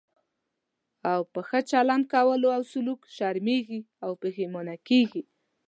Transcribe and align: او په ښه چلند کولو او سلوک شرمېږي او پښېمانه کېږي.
او 1.11 1.21
په 1.33 1.39
ښه 1.47 1.59
چلند 1.71 2.05
کولو 2.13 2.47
او 2.57 2.61
سلوک 2.71 3.01
شرمېږي 3.15 3.79
او 4.05 4.11
پښېمانه 4.21 4.75
کېږي. 4.87 5.23